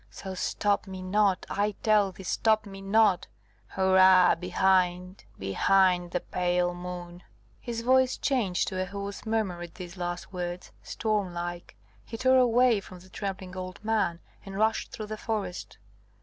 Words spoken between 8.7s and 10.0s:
a hoarse murmur at these